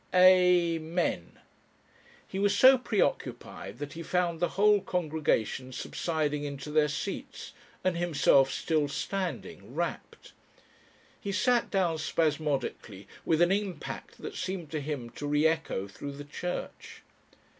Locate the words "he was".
2.27-2.57